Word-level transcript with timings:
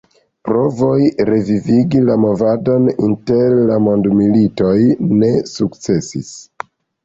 Provoj 0.47 1.01
revivigi 1.29 2.01
la 2.07 2.15
movadon 2.23 2.89
inter 3.09 3.55
la 3.69 3.79
Mondmilitoj 3.91 4.75
ne 5.15 5.33
sukcesis. 5.55 6.37